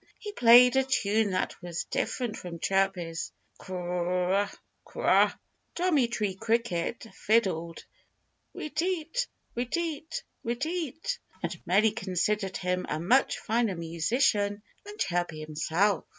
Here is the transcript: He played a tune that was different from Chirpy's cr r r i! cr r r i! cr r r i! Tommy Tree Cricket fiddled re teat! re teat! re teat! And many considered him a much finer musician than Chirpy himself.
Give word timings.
He 0.17 0.31
played 0.31 0.75
a 0.75 0.83
tune 0.83 1.29
that 1.29 1.61
was 1.61 1.83
different 1.83 2.35
from 2.35 2.57
Chirpy's 2.57 3.31
cr 3.59 3.75
r 3.75 3.83
r 3.85 4.33
i! 4.33 4.33
cr 4.33 4.33
r 4.33 4.33
r 4.33 4.45
i! 4.47 4.49
cr 4.83 5.01
r 5.01 5.05
r 5.07 5.27
i! 5.27 5.33
Tommy 5.75 6.07
Tree 6.07 6.33
Cricket 6.33 7.05
fiddled 7.13 7.85
re 8.55 8.71
teat! 8.71 9.27
re 9.53 9.65
teat! 9.65 10.23
re 10.43 10.55
teat! 10.55 11.19
And 11.43 11.55
many 11.67 11.91
considered 11.91 12.57
him 12.57 12.87
a 12.89 12.99
much 12.99 13.37
finer 13.37 13.75
musician 13.75 14.63
than 14.85 14.97
Chirpy 14.97 15.41
himself. 15.41 16.05